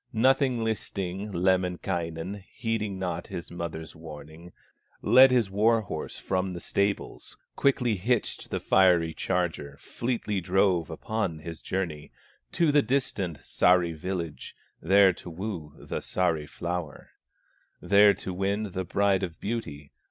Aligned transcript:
Nothing 0.13 0.63
listing, 0.63 1.31
Lemminkainen, 1.31 2.43
Heeding 2.53 2.97
not 2.97 3.27
his 3.27 3.51
mother's 3.51 3.95
warning, 3.95 4.51
Led 5.03 5.29
his 5.29 5.51
war 5.51 5.81
horse 5.81 6.17
from 6.17 6.53
the 6.53 6.59
stables, 6.59 7.37
Quickly 7.55 7.97
hitched 7.97 8.49
the 8.49 8.59
fiery 8.59 9.13
charger, 9.13 9.77
Fleetly 9.79 10.41
drove 10.41 10.89
upon 10.89 11.37
his 11.37 11.61
journey, 11.61 12.11
To 12.53 12.71
the 12.71 12.81
distant 12.81 13.41
Sahri 13.43 13.95
village, 13.95 14.55
There 14.81 15.13
to 15.13 15.29
woo 15.29 15.73
the 15.77 15.99
Sahri 15.99 16.49
flower, 16.49 17.11
There 17.79 18.15
to 18.15 18.33
win 18.33 18.71
the 18.71 18.83
Bride 18.83 19.21
of 19.21 19.39
Beauty. 19.39 19.91